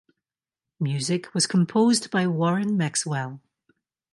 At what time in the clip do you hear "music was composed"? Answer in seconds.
0.79-2.09